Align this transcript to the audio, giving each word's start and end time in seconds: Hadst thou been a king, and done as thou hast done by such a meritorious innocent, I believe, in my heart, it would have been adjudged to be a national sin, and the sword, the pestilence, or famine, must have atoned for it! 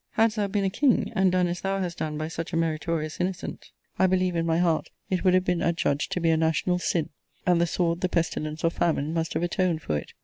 Hadst 0.13 0.37
thou 0.37 0.47
been 0.47 0.63
a 0.63 0.69
king, 0.71 1.13
and 1.15 1.31
done 1.31 1.45
as 1.45 1.61
thou 1.61 1.79
hast 1.79 1.99
done 1.99 2.17
by 2.17 2.27
such 2.27 2.53
a 2.53 2.57
meritorious 2.57 3.21
innocent, 3.21 3.69
I 3.99 4.07
believe, 4.07 4.35
in 4.35 4.47
my 4.47 4.57
heart, 4.57 4.89
it 5.11 5.23
would 5.23 5.35
have 5.35 5.45
been 5.45 5.61
adjudged 5.61 6.11
to 6.13 6.19
be 6.19 6.31
a 6.31 6.37
national 6.37 6.79
sin, 6.79 7.09
and 7.45 7.61
the 7.61 7.67
sword, 7.67 8.01
the 8.01 8.09
pestilence, 8.09 8.63
or 8.63 8.71
famine, 8.71 9.13
must 9.13 9.35
have 9.35 9.43
atoned 9.43 9.83
for 9.83 9.95
it! 9.99 10.13